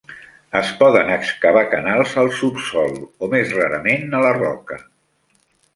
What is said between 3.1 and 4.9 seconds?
o, més rarament, a la roca.